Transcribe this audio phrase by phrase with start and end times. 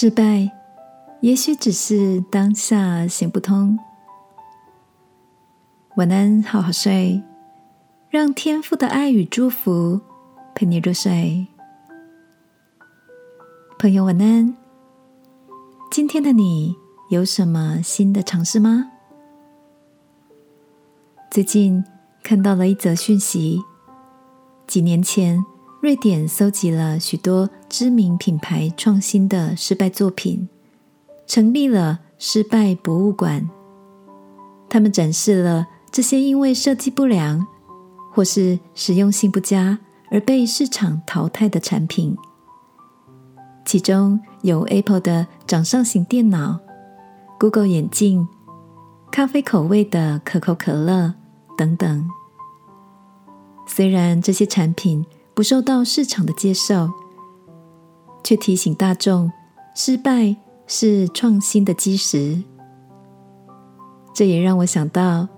[0.00, 0.48] 失败，
[1.22, 3.76] 也许只是当下行不通。
[5.96, 7.20] 晚安，好好睡，
[8.08, 10.00] 让天父的爱与祝福
[10.54, 11.48] 陪你入睡。
[13.76, 14.56] 朋友，晚安。
[15.90, 16.76] 今天的你
[17.10, 18.92] 有什么新的尝试吗？
[21.28, 21.84] 最近
[22.22, 23.60] 看到了一则讯息，
[24.64, 25.44] 几年前。
[25.80, 30.48] 瑞典搜集了许多知名品牌创新的失败作品，
[31.24, 33.48] 成立了失败博物馆。
[34.68, 37.46] 他们展示了这些因为设计不良
[38.12, 39.78] 或是实用性不佳
[40.10, 42.16] 而被市场淘汰的产品，
[43.64, 46.58] 其中有 Apple 的掌上型电脑、
[47.38, 48.26] Google 眼镜、
[49.12, 51.14] 咖啡口味的可口可乐
[51.56, 52.10] 等等。
[53.64, 55.06] 虽然这些产品，
[55.38, 56.90] 不受到市场的接受，
[58.24, 59.30] 却提醒大众，
[59.72, 60.34] 失败
[60.66, 62.42] 是创新的基石。
[64.12, 65.28] 这也让我想到，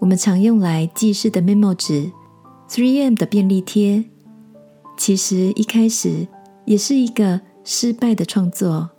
[0.00, 2.10] 我们常用来记事的 memo 纸
[2.68, 4.02] ，3M 的便利贴，
[4.96, 6.26] 其实一开始
[6.64, 8.90] 也是一个失败的创作。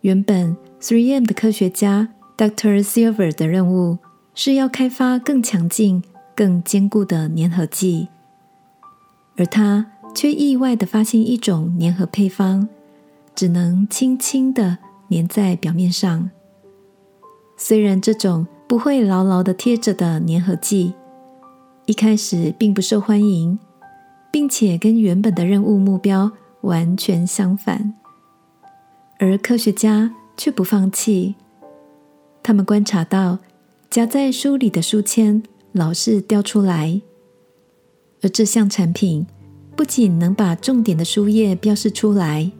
[0.00, 2.82] 原本 3M 的科学家 Dr.
[2.82, 3.98] Silver 的任务
[4.34, 6.02] 是要开发更强劲、
[6.34, 8.08] 更坚固的粘合剂。
[9.36, 12.68] 而他却意外的发现一种粘合配方，
[13.34, 14.78] 只能轻轻的
[15.10, 16.30] 粘在表面上。
[17.56, 20.92] 虽然这种不会牢牢的贴着的粘合剂，
[21.86, 23.58] 一开始并不受欢迎，
[24.30, 26.30] 并且跟原本的任务目标
[26.62, 27.94] 完全相反，
[29.18, 31.36] 而科学家却不放弃。
[32.42, 33.38] 他们观察到
[33.88, 37.00] 夹在书里的书签老是掉出来。
[38.22, 39.26] 而这项产品
[39.74, 42.50] 不仅能把重点的书页标示出来，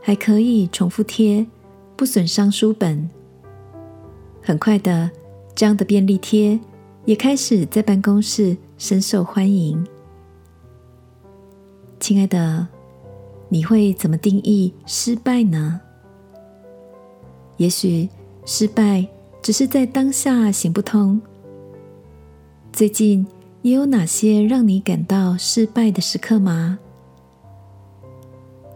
[0.00, 1.46] 还可以重复贴，
[1.94, 3.10] 不损伤书本。
[4.42, 5.10] 很快的，
[5.54, 6.58] 这样的便利贴
[7.04, 9.86] 也开始在办公室深受欢迎。
[12.00, 12.66] 亲爱的，
[13.50, 15.80] 你会怎么定义失败呢？
[17.58, 18.08] 也许
[18.46, 19.06] 失败
[19.42, 21.20] 只是在当下行不通。
[22.72, 23.26] 最近。
[23.64, 26.78] 也有哪些让你感到失败的时刻吗？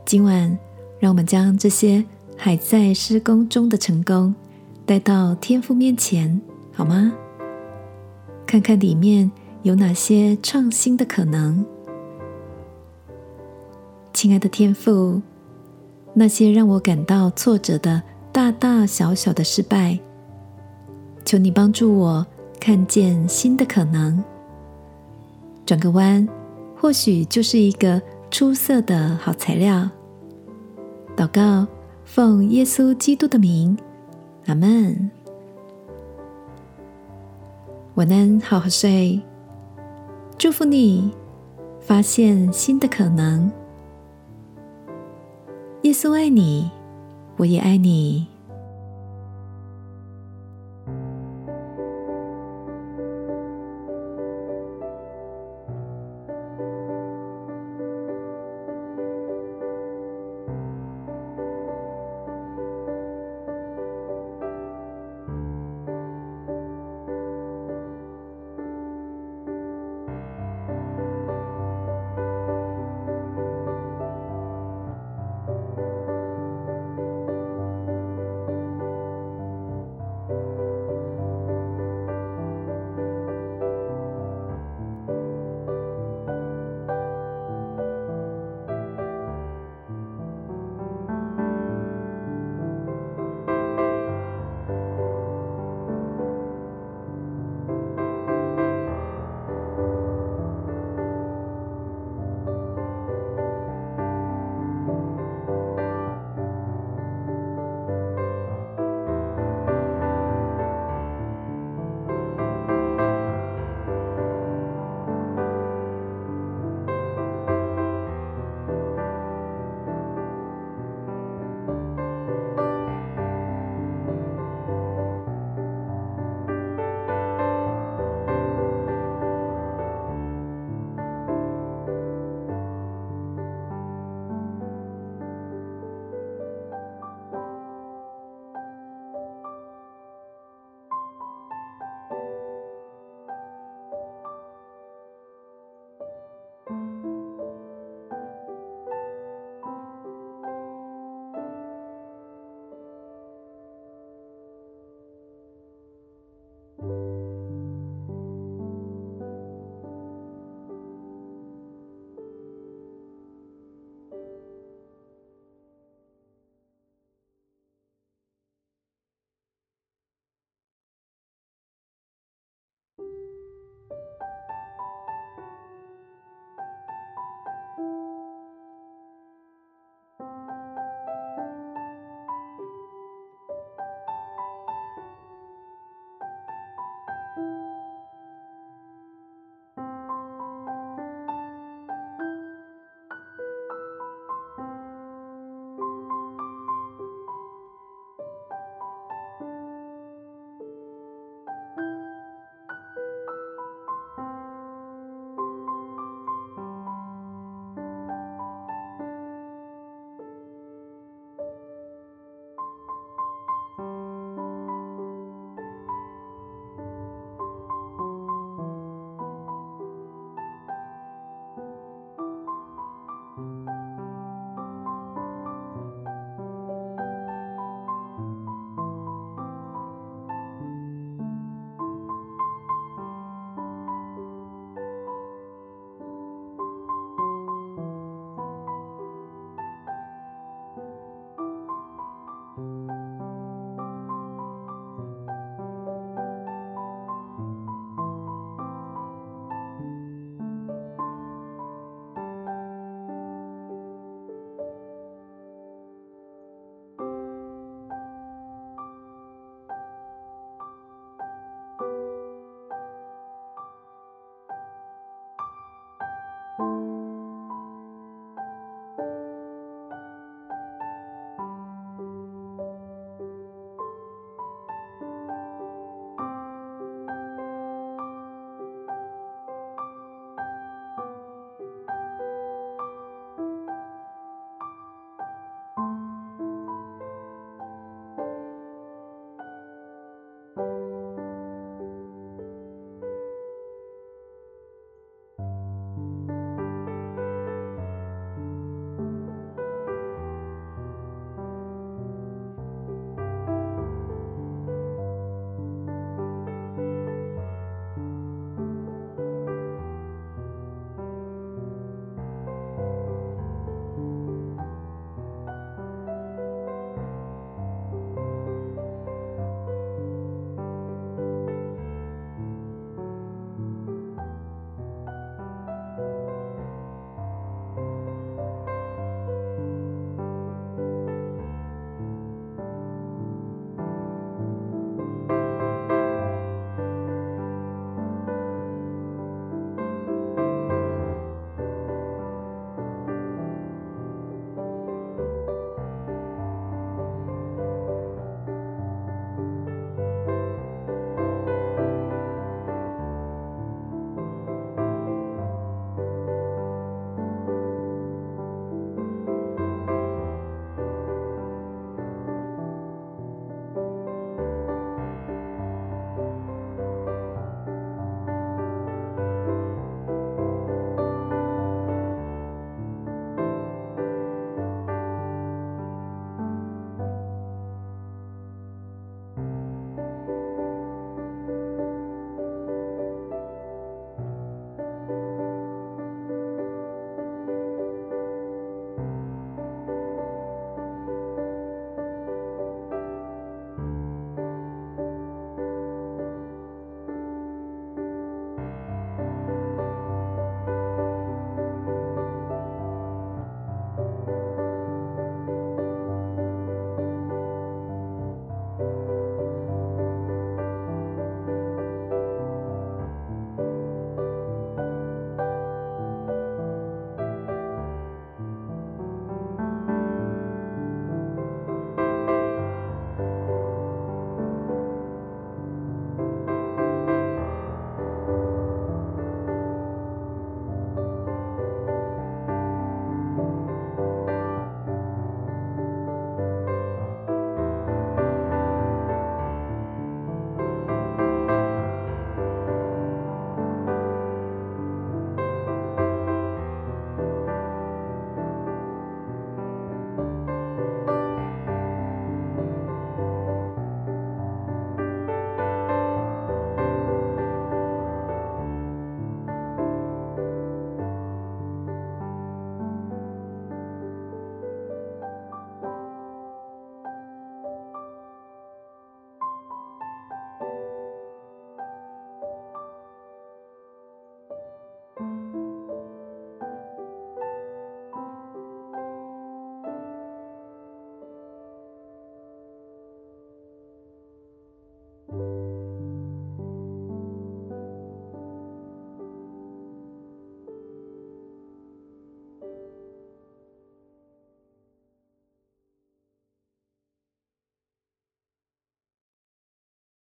[0.06, 0.59] 今晚，
[0.99, 2.03] 让我们将这些
[2.38, 4.34] 还在施工中的成功
[4.87, 6.41] 带到天父面前，
[6.72, 7.12] 好吗？
[8.47, 9.31] 看看里面
[9.62, 11.62] 有哪些创新的可能。
[14.15, 15.20] 亲爱的天父，
[16.15, 19.99] 那些让我感到挫折的大大小小的失败，
[21.26, 22.26] 求你帮助我
[22.59, 24.25] 看见新的可能。
[25.69, 26.27] 转个弯，
[26.75, 29.87] 或许就是一个出色的好材料。
[31.15, 31.67] 祷告，
[32.06, 33.77] 奉耶稣基督的名，
[34.47, 35.11] 阿门。
[37.97, 39.21] 晚安，好好睡。
[40.39, 41.12] 祝福你，
[41.81, 43.53] 发现新的可能。
[45.83, 46.71] 耶稣爱你，
[47.37, 48.27] 我也爱你。